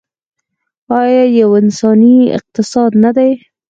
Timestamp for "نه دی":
3.03-3.31